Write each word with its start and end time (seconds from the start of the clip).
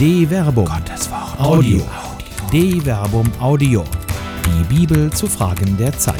De 0.00 0.26
Verbum. 0.26 0.64
Gottes 0.64 1.10
Wort. 1.10 1.38
Audio. 1.38 1.82
De 2.50 2.80
Verbum 2.80 3.30
Audio. 3.38 3.84
Die 4.46 4.74
Bibel 4.74 5.12
zu 5.12 5.26
Fragen 5.26 5.76
der 5.76 5.92
Zeit. 5.92 6.16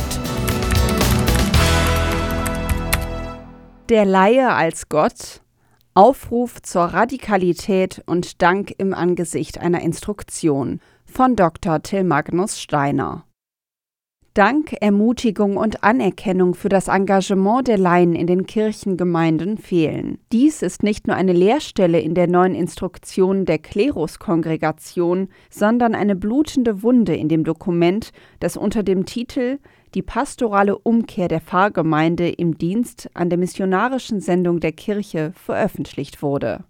Der 3.88 4.04
Laie 4.04 4.52
als 4.52 4.90
Gott. 4.90 5.40
Aufruf 5.94 6.60
zur 6.60 6.82
Radikalität 6.82 8.02
und 8.04 8.42
Dank 8.42 8.70
im 8.76 8.92
Angesicht 8.92 9.56
einer 9.56 9.80
Instruktion 9.80 10.80
von 11.06 11.34
Dr. 11.34 11.80
Till 11.80 12.04
Magnus 12.04 12.60
Steiner. 12.60 13.24
Dank, 14.34 14.76
Ermutigung 14.80 15.56
und 15.56 15.82
Anerkennung 15.82 16.54
für 16.54 16.68
das 16.68 16.86
Engagement 16.86 17.66
der 17.66 17.78
Laien 17.78 18.14
in 18.14 18.28
den 18.28 18.46
Kirchengemeinden 18.46 19.58
fehlen. 19.58 20.18
Dies 20.30 20.62
ist 20.62 20.84
nicht 20.84 21.08
nur 21.08 21.16
eine 21.16 21.32
Leerstelle 21.32 21.98
in 21.98 22.14
der 22.14 22.28
neuen 22.28 22.54
Instruktion 22.54 23.44
der 23.44 23.58
Kleruskongregation, 23.58 25.30
sondern 25.50 25.96
eine 25.96 26.14
blutende 26.14 26.84
Wunde 26.84 27.16
in 27.16 27.28
dem 27.28 27.42
Dokument, 27.42 28.12
das 28.38 28.56
unter 28.56 28.84
dem 28.84 29.04
Titel 29.04 29.58
Die 29.94 30.02
pastorale 30.02 30.78
Umkehr 30.78 31.26
der 31.26 31.40
Pfarrgemeinde 31.40 32.28
im 32.28 32.56
Dienst 32.56 33.10
an 33.14 33.30
der 33.30 33.38
missionarischen 33.38 34.20
Sendung 34.20 34.60
der 34.60 34.72
Kirche 34.72 35.32
veröffentlicht 35.34 36.22
wurde. 36.22 36.62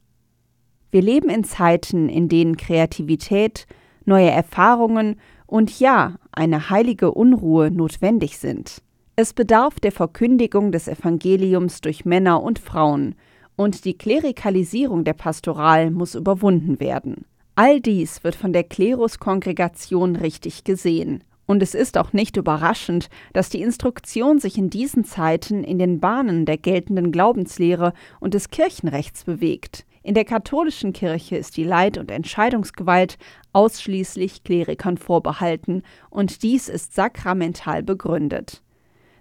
Wir 0.91 1.03
leben 1.03 1.29
in 1.29 1.45
Zeiten, 1.45 2.09
in 2.09 2.31
denen 2.31 2.57
Kreativität, 2.57 3.67
neue 4.07 4.31
Erfahrungen 4.31 5.21
und 5.51 5.81
ja, 5.81 6.15
eine 6.33 6.71
heilige 6.71 7.11
Unruhe 7.13 7.71
notwendig 7.71 8.39
sind. 8.39 8.83
Es 9.17 9.35
bedarf 9.35 9.81
der 9.81 9.93
Verkündigung 9.93 10.73
des 10.73 10.89
Evangeliums 10.89 11.81
durch 11.81 12.05
Männer 12.05 12.43
und 12.43 12.59
Frauen, 12.59 13.17
und 13.57 13.85
die 13.85 13.99
Klerikalisierung 13.99 15.05
der 15.05 15.13
Pastoral 15.13 15.91
muss 15.91 16.15
überwunden 16.15 16.81
werden. 16.81 17.27
All 17.57 17.81
dies 17.81 18.25
wird 18.25 18.35
von 18.35 18.55
der 18.55 18.65
Kleruskongregation 18.65 20.17
richtig 20.17 20.65
gesehen. 20.65 21.25
Und 21.45 21.63
es 21.63 21.75
ist 21.75 21.99
auch 21.99 22.15
nicht 22.15 22.39
überraschend, 22.39 23.11
dass 23.35 23.51
die 23.51 23.61
Instruktion 23.61 24.39
sich 24.39 24.57
in 24.57 24.71
diesen 24.71 25.05
Zeiten 25.05 25.65
in 25.65 25.79
den 25.79 26.01
Bahnen 26.01 26.47
der 26.47 26.57
geltenden 26.57 27.13
Glaubenslehre 27.13 27.93
und 28.21 28.33
des 28.33 28.49
Kirchenrechts 28.49 29.25
bewegt. 29.25 29.85
In 30.03 30.15
der 30.15 30.25
katholischen 30.25 30.95
Kirche 30.95 31.37
ist 31.37 31.57
die 31.57 31.65
Leit- 31.65 31.99
und 31.99 32.11
Entscheidungsgewalt 32.11 33.19
ausschließlich 33.53 34.45
Klerikern 34.45 34.97
vorbehalten, 34.97 35.83
und 36.09 36.43
dies 36.43 36.69
ist 36.69 36.95
sakramental 36.95 37.83
begründet. 37.83 38.63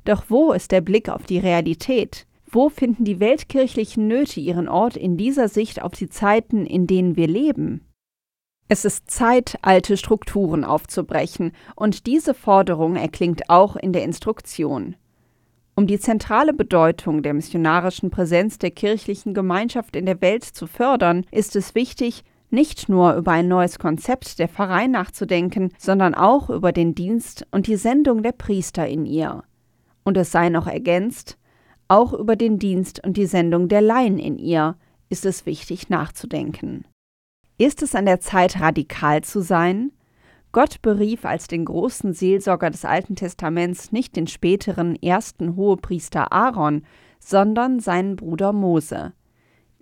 Doch 0.05 0.23
wo 0.29 0.53
ist 0.53 0.71
der 0.71 0.81
Blick 0.81 1.09
auf 1.09 1.25
die 1.25 1.39
Realität? 1.39 2.25
Wo 2.49 2.69
finden 2.69 3.03
die 3.03 3.19
weltkirchlichen 3.19 4.07
Nöte 4.07 4.39
ihren 4.39 4.69
Ort 4.69 4.95
in 4.95 5.17
dieser 5.17 5.49
Sicht 5.49 5.81
auf 5.81 5.91
die 5.91 6.09
Zeiten, 6.09 6.65
in 6.65 6.87
denen 6.87 7.15
wir 7.17 7.27
leben? 7.27 7.85
Es 8.69 8.85
ist 8.85 9.11
Zeit, 9.11 9.57
alte 9.61 9.97
Strukturen 9.97 10.63
aufzubrechen, 10.63 11.51
und 11.75 12.07
diese 12.07 12.33
Forderung 12.33 12.95
erklingt 12.95 13.49
auch 13.49 13.75
in 13.75 13.91
der 13.93 14.03
Instruktion. 14.03 14.95
Um 15.79 15.87
die 15.87 15.97
zentrale 15.97 16.53
Bedeutung 16.53 17.23
der 17.23 17.33
missionarischen 17.33 18.09
Präsenz 18.09 18.57
der 18.57 18.69
kirchlichen 18.69 19.33
Gemeinschaft 19.33 19.95
in 19.95 20.05
der 20.05 20.19
Welt 20.19 20.43
zu 20.43 20.67
fördern, 20.67 21.25
ist 21.31 21.55
es 21.55 21.73
wichtig, 21.73 22.25
nicht 22.49 22.89
nur 22.89 23.15
über 23.15 23.31
ein 23.31 23.47
neues 23.47 23.79
Konzept 23.79 24.39
der 24.39 24.49
Pfarrei 24.49 24.87
nachzudenken, 24.87 25.71
sondern 25.77 26.15
auch 26.15 26.49
über 26.49 26.73
den 26.73 26.95
Dienst 26.95 27.47
und 27.51 27.67
die 27.67 27.77
Sendung 27.77 28.23
der 28.23 28.33
Priester 28.33 28.89
in 28.89 29.05
ihr. 29.05 29.45
Und 30.03 30.17
es 30.17 30.33
sei 30.33 30.49
noch 30.49 30.67
ergänzt, 30.67 31.37
auch 31.87 32.11
über 32.11 32.35
den 32.35 32.59
Dienst 32.59 33.01
und 33.05 33.15
die 33.15 33.25
Sendung 33.25 33.69
der 33.69 33.79
Laien 33.79 34.19
in 34.19 34.37
ihr 34.37 34.75
ist 35.07 35.25
es 35.25 35.45
wichtig 35.45 35.87
nachzudenken. 35.87 36.83
Ist 37.57 37.81
es 37.83 37.95
an 37.95 38.05
der 38.05 38.19
Zeit, 38.19 38.59
radikal 38.59 39.23
zu 39.23 39.39
sein? 39.39 39.93
Gott 40.51 40.81
berief 40.81 41.25
als 41.25 41.47
den 41.47 41.65
großen 41.65 42.13
Seelsorger 42.13 42.71
des 42.71 42.83
Alten 42.83 43.15
Testaments 43.15 43.91
nicht 43.91 44.15
den 44.15 44.25
späteren 44.25 44.95
ersten 44.95 45.55
Hohepriester 45.55 46.31
Aaron, 46.31 46.83
sondern 47.19 47.79
seinen 47.79 48.15
Bruder 48.15 48.51
Mose. 48.51 49.13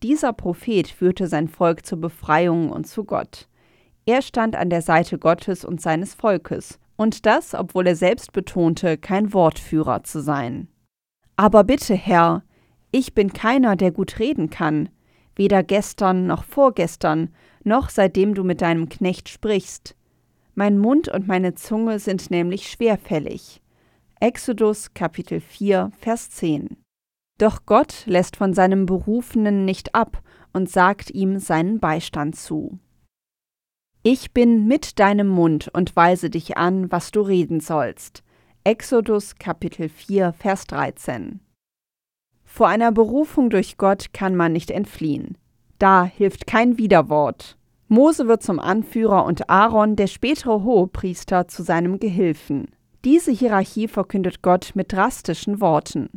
Dieser 0.04 0.34
Prophet 0.34 0.88
führte 0.88 1.28
sein 1.28 1.48
Volk 1.48 1.86
zur 1.86 2.02
Befreiung 2.02 2.70
und 2.70 2.86
zu 2.86 3.04
Gott. 3.06 3.48
Er 4.06 4.22
stand 4.22 4.56
an 4.56 4.70
der 4.70 4.82
Seite 4.82 5.18
Gottes 5.18 5.66
und 5.66 5.82
seines 5.82 6.14
Volkes, 6.14 6.80
und 6.98 7.26
das, 7.26 7.54
obwohl 7.54 7.88
er 7.88 7.96
selbst 7.96 8.34
betonte, 8.34 8.98
kein 8.98 9.34
Wortführer 9.34 10.04
zu 10.04 10.22
sein. 10.22 10.68
Aber 11.36 11.64
bitte, 11.64 11.94
Herr, 11.94 12.44
ich 12.92 13.14
bin 13.14 13.34
keiner, 13.34 13.76
der 13.76 13.92
gut 13.92 14.20
reden 14.20 14.50
kann, 14.50 14.90
weder 15.36 15.62
gestern 15.62 16.26
noch 16.26 16.44
vorgestern, 16.44 17.30
noch 17.64 17.90
seitdem 17.90 18.34
du 18.34 18.44
mit 18.44 18.62
deinem 18.62 18.90
Knecht 18.90 19.30
sprichst. 19.30 19.97
Mein 20.60 20.80
Mund 20.80 21.08
und 21.08 21.28
meine 21.28 21.54
Zunge 21.54 22.00
sind 22.00 22.32
nämlich 22.32 22.68
schwerfällig. 22.68 23.62
Exodus 24.20 24.96
Kapitel 24.96 25.40
4, 25.40 25.92
Vers 26.00 26.32
10. 26.32 26.78
Doch 27.38 27.68
Gott 27.68 28.08
lässt 28.08 28.38
von 28.38 28.56
seinem 28.56 28.88
Berufenen 28.88 29.66
nicht 29.66 29.94
ab 29.94 30.24
und 30.54 30.68
sagt 30.68 31.12
ihm 31.12 31.38
seinen 31.38 31.80
Beistand 31.80 32.38
zu. 32.38 32.80
Ich 34.02 34.32
bin 34.32 34.66
mit 34.66 34.98
deinem 34.98 35.28
Mund 35.28 35.70
und 35.74 35.96
weise 35.96 36.32
dich 36.32 36.58
an, 36.58 36.92
was 36.92 37.12
du 37.12 37.22
reden 37.22 37.60
sollst. 37.60 38.24
Exodus 38.64 39.36
Kapitel 39.36 39.90
4, 39.90 40.34
Vers 40.34 40.66
13. 40.66 41.40
Vor 42.46 42.68
einer 42.68 42.92
Berufung 42.92 43.52
durch 43.52 43.78
Gott 43.78 44.12
kann 44.12 44.36
man 44.36 44.54
nicht 44.54 44.72
entfliehen. 44.72 45.38
Da 45.78 46.04
hilft 46.04 46.48
kein 46.48 46.80
Widerwort. 46.80 47.57
Mose 47.88 48.28
wird 48.28 48.44
zum 48.44 48.60
Anführer 48.60 49.26
und 49.26 49.50
Aaron, 49.50 49.96
der 49.96 50.08
spätere 50.08 50.64
Hohepriester, 50.64 51.48
zu 51.48 51.64
seinem 51.64 52.00
Gehilfen. 52.00 52.68
Diese 53.06 53.32
Hierarchie 53.32 53.88
verkündet 53.88 54.42
Gott 54.42 54.72
mit 54.76 54.92
drastischen 54.92 55.62
Worten. 55.62 56.10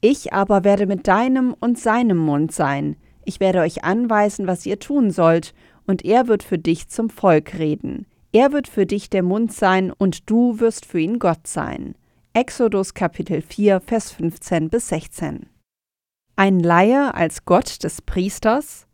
Ich 0.00 0.32
aber 0.32 0.64
werde 0.64 0.86
mit 0.86 1.06
deinem 1.06 1.54
und 1.58 1.78
seinem 1.78 2.18
Mund 2.18 2.52
sein. 2.52 2.96
Ich 3.24 3.40
werde 3.40 3.60
euch 3.60 3.84
anweisen, 3.84 4.46
was 4.46 4.66
ihr 4.66 4.78
tun 4.78 5.10
sollt, 5.10 5.54
und 5.86 6.04
er 6.04 6.26
wird 6.26 6.42
für 6.42 6.58
dich 6.58 6.88
zum 6.88 7.10
Volk 7.10 7.58
reden. 7.58 8.06
Er 8.32 8.52
wird 8.52 8.68
für 8.68 8.84
dich 8.84 9.10
der 9.10 9.22
Mund 9.22 9.52
sein, 9.52 9.92
und 9.92 10.28
du 10.28 10.58
wirst 10.58 10.86
für 10.86 10.98
ihn 10.98 11.18
Gott 11.18 11.46
sein. 11.46 11.94
Exodus 12.32 12.94
Kapitel 12.94 13.40
4, 13.40 13.80
Vers 13.80 14.10
15 14.10 14.70
bis 14.70 14.88
16. 14.88 15.46
Ein 16.36 16.60
Laie 16.60 17.14
als 17.14 17.44
Gott 17.44 17.82
des 17.84 18.02
Priesters, 18.02 18.87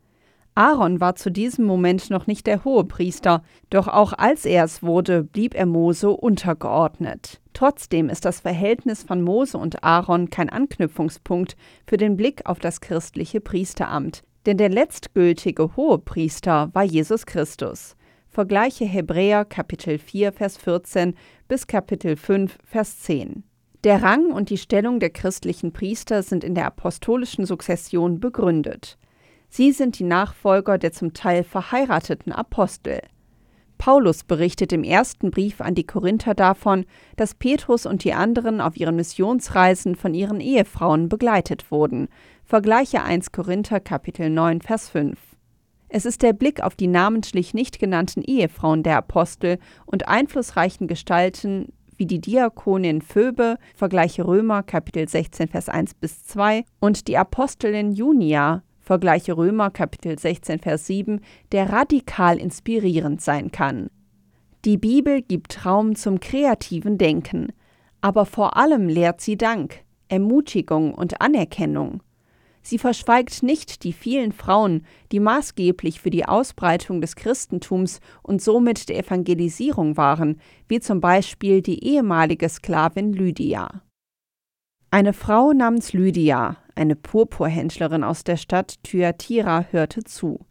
Aaron 0.57 1.01
war 1.01 1.17
zu 1.17 1.31
diesem 1.31 1.65
Moment 1.65 2.11
noch 2.11 2.29
nicht 2.29 2.47
der 2.47 2.65
Hohepriester, 2.65 3.43
doch 3.71 3.89
auch 3.89 4.13
als 4.13 4.45
er 4.45 4.63
es 4.63 4.85
wurde, 4.85 5.25
blieb 5.25 5.55
er 5.55 5.67
Mose 5.67 6.11
untergeordnet. 6.11 7.41
Trotzdem 7.55 8.09
ist 8.09 8.25
das 8.25 8.41
Verhältnis 8.41 9.03
von 9.03 9.21
Mose 9.21 9.59
und 9.59 9.83
Aaron 9.83 10.31
kein 10.31 10.51
Anknüpfungspunkt 10.51 11.57
für 11.89 11.97
den 11.97 12.17
Blick 12.17 12.47
auf 12.47 12.61
das 12.61 12.81
christliche 12.81 13.41
Priesteramt, 13.41 14.23
denn 14.47 14.57
der 14.57 14.69
letztgültige 14.69 15.75
Hohepriester 15.75 16.71
war 16.73 16.85
Jesus 16.85 17.27
Christus. 17.27 17.97
Vergleiche 18.29 18.85
Hebräer 18.85 19.45
Kapitel 19.45 19.99
4 19.99 20.33
Vers 20.33 20.57
14 20.57 21.15
bis 21.49 21.67
Kapitel 21.67 22.17
5 22.17 22.59
Vers 22.65 23.01
10. 23.01 23.43
Der 23.83 24.03
Rang 24.03 24.27
und 24.33 24.51
die 24.51 24.59
Stellung 24.59 25.01
der 25.01 25.11
christlichen 25.11 25.73
Priester 25.73 26.23
sind 26.23 26.45
in 26.45 26.55
der 26.55 26.67
apostolischen 26.67 27.45
Sukzession 27.45 28.21
begründet. 28.21 28.99
Sie 29.57 29.71
sind 29.71 30.01
die 30.01 30.05
Nachfolger 30.05 30.79
der 30.79 30.91
zum 30.91 31.15
Teil 31.15 31.45
verheirateten 31.45 32.33
Apostel. 32.33 33.01
Paulus 33.79 34.25
berichtet 34.25 34.73
im 34.73 34.83
ersten 34.83 35.31
Brief 35.31 35.61
an 35.61 35.77
die 35.77 35.87
Korinther 35.87 36.35
davon, 36.35 36.87
dass 37.15 37.37
Petrus 37.37 37.87
und 37.87 38.03
die 38.03 38.15
anderen 38.15 38.61
auf 38.61 38.77
ihren 38.77 38.97
Missionsreisen 38.97 39.95
von 39.95 40.13
ihren 40.13 40.41
Ehefrauen 40.41 41.09
begleitet 41.09 41.71
wurden. 41.71 42.09
Vergleiche 42.45 43.05
1 43.05 43.31
Korinther 43.31 43.79
Kapitel 43.79 44.29
9 44.29 44.61
Vers 44.61 44.89
5. 44.89 45.17
Es 45.89 46.05
ist 46.05 46.23
der 46.23 46.33
Blick 46.33 46.61
auf 46.61 46.75
die 46.75 46.89
namentlich 46.89 47.55
nicht 47.55 47.79
genannten 47.79 48.23
Ehefrauen 48.23 48.83
der 48.83 48.97
Apostel 48.97 49.61
und 49.87 50.09
einflussreichen 50.09 50.89
Gestalten 50.89 51.69
wie 51.97 52.07
die 52.07 52.21
Diakonin 52.21 53.03
Phoebe, 53.03 53.59
vergleiche 53.77 54.27
Römer 54.27 54.65
Kapitel 54.65 55.09
16 55.09 55.47
Vers 55.47 55.69
1 55.69 55.95
bis 55.95 56.25
2 56.25 56.65
und 56.81 57.07
die 57.07 57.17
Apostelin 57.17 57.93
Junia, 57.93 58.65
Vergleiche 58.85 59.35
Römer 59.35 59.71
Kapitel 59.71 60.19
16 60.19 60.59
Vers 60.59 60.87
7, 60.87 61.21
der 61.53 61.73
radikal 61.73 62.39
inspirierend 62.39 63.23
sein 63.23 63.51
kann. 63.51 63.89
Die 64.67 64.77
Bibel 64.77 65.23
gibt 65.23 65.65
Raum 65.65 65.97
zum 65.97 66.21
kreativen 66.21 66.99
Denken, 66.99 67.49
aber 68.03 68.27
vor 68.27 68.59
allem 68.59 68.89
lehrt 68.89 69.23
sie 69.23 69.39
Dank, 69.39 69.83
Ermutigung 70.09 70.93
und 70.93 71.23
Anerkennung. 71.23 72.03
Sie 72.61 72.79
verschweigt 72.79 73.43
nicht 73.43 73.85
die 73.85 73.95
vielen 73.95 74.33
Frauen, 74.33 74.85
die 75.13 75.21
maßgeblich 75.21 76.01
für 76.01 76.11
die 76.11 76.27
Ausbreitung 76.27 77.01
des 77.01 77.17
Christentums 77.17 78.01
und 78.23 78.43
somit 78.43 78.91
der 78.91 78.99
Evangelisierung 78.99 79.97
waren, 79.97 80.41
wie 80.69 80.81
zum 80.81 81.01
Beispiel 81.01 81.63
die 81.63 81.85
ehemalige 81.85 82.51
Sklavin 82.51 83.15
Lydia. 83.15 83.83
Eine 84.95 85.13
Frau 85.13 85.53
namens 85.53 85.93
Lydia, 85.93 86.57
eine 86.77 86.95
Purpurhändlerin 86.95 88.05
aus 88.05 88.23
der 88.23 88.37
Stadt 88.37 88.77
Thyatira, 88.85 89.65
hörte 89.73 90.05
zu. 90.05 90.47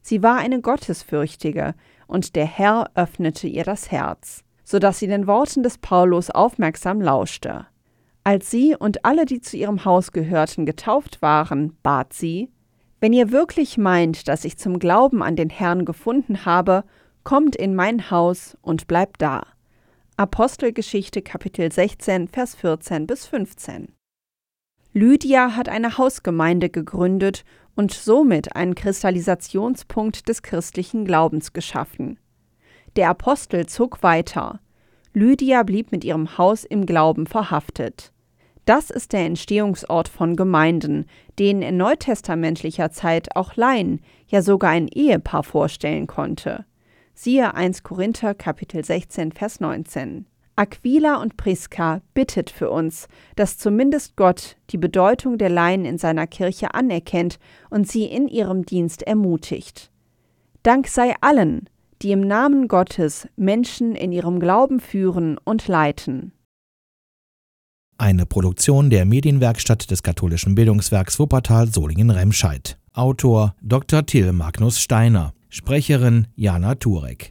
Sie 0.00 0.22
war 0.22 0.36
eine 0.36 0.60
Gottesfürchtige, 0.60 1.74
und 2.06 2.36
der 2.36 2.46
Herr 2.46 2.92
öffnete 2.94 3.48
ihr 3.48 3.64
das 3.64 3.90
Herz, 3.90 4.44
so 4.62 4.78
dass 4.78 5.00
sie 5.00 5.08
den 5.08 5.26
Worten 5.26 5.64
des 5.64 5.78
Paulus 5.78 6.30
aufmerksam 6.30 7.00
lauschte. 7.00 7.66
Als 8.22 8.48
sie 8.48 8.76
und 8.78 9.04
alle, 9.04 9.26
die 9.26 9.40
zu 9.40 9.56
ihrem 9.56 9.84
Haus 9.84 10.12
gehörten, 10.12 10.66
getauft 10.66 11.20
waren, 11.20 11.76
bat 11.82 12.12
sie, 12.12 12.48
Wenn 13.00 13.12
ihr 13.12 13.32
wirklich 13.32 13.76
meint, 13.76 14.28
dass 14.28 14.44
ich 14.44 14.56
zum 14.56 14.78
Glauben 14.78 15.20
an 15.20 15.34
den 15.34 15.50
Herrn 15.50 15.84
gefunden 15.84 16.44
habe, 16.44 16.84
kommt 17.24 17.56
in 17.56 17.74
mein 17.74 18.08
Haus 18.12 18.56
und 18.62 18.86
bleibt 18.86 19.20
da. 19.20 19.42
Apostelgeschichte 20.20 21.22
Kapitel 21.22 21.72
16, 21.72 22.28
Vers 22.28 22.54
14 22.54 23.06
bis 23.06 23.24
15. 23.24 23.88
Lydia 24.92 25.56
hat 25.56 25.70
eine 25.70 25.96
Hausgemeinde 25.96 26.68
gegründet 26.68 27.42
und 27.74 27.90
somit 27.90 28.54
einen 28.54 28.74
Kristallisationspunkt 28.74 30.28
des 30.28 30.42
christlichen 30.42 31.06
Glaubens 31.06 31.54
geschaffen. 31.54 32.18
Der 32.96 33.08
Apostel 33.08 33.64
zog 33.64 34.02
weiter. 34.02 34.60
Lydia 35.14 35.62
blieb 35.62 35.90
mit 35.90 36.04
ihrem 36.04 36.36
Haus 36.36 36.64
im 36.64 36.84
Glauben 36.84 37.26
verhaftet. 37.26 38.12
Das 38.66 38.90
ist 38.90 39.14
der 39.14 39.24
Entstehungsort 39.24 40.08
von 40.08 40.36
Gemeinden, 40.36 41.06
denen 41.38 41.62
in 41.62 41.78
neutestamentlicher 41.78 42.90
Zeit 42.90 43.34
auch 43.36 43.56
Laien, 43.56 44.02
ja 44.28 44.42
sogar 44.42 44.72
ein 44.72 44.88
Ehepaar 44.88 45.44
vorstellen 45.44 46.06
konnte. 46.06 46.66
Siehe 47.22 47.52
1 47.54 47.82
Korinther 47.82 48.32
Kapitel 48.32 48.82
16 48.82 49.32
Vers 49.32 49.60
19. 49.60 50.24
Aquila 50.56 51.20
und 51.20 51.36
Priska 51.36 52.00
bittet 52.14 52.48
für 52.48 52.70
uns, 52.70 53.08
dass 53.36 53.58
zumindest 53.58 54.16
Gott 54.16 54.56
die 54.70 54.78
Bedeutung 54.78 55.36
der 55.36 55.50
Laien 55.50 55.84
in 55.84 55.98
seiner 55.98 56.26
Kirche 56.26 56.72
anerkennt 56.72 57.38
und 57.68 57.86
sie 57.86 58.04
in 58.04 58.26
ihrem 58.26 58.64
Dienst 58.64 59.02
ermutigt. 59.02 59.90
Dank 60.62 60.88
sei 60.88 61.14
allen, 61.20 61.68
die 62.00 62.12
im 62.12 62.22
Namen 62.22 62.68
Gottes 62.68 63.28
Menschen 63.36 63.94
in 63.94 64.12
ihrem 64.12 64.40
Glauben 64.40 64.80
führen 64.80 65.36
und 65.44 65.68
leiten. 65.68 66.32
Eine 67.98 68.24
Produktion 68.24 68.88
der 68.88 69.04
Medienwerkstatt 69.04 69.90
des 69.90 70.02
katholischen 70.02 70.54
Bildungswerks 70.54 71.18
Wuppertal 71.18 71.68
Solingen-Remscheid. 71.68 72.78
Autor 72.94 73.54
Dr. 73.60 74.06
Till 74.06 74.32
Magnus 74.32 74.80
Steiner. 74.80 75.34
Sprecherin 75.50 76.26
Jana 76.36 76.74
Turek. 76.74 77.28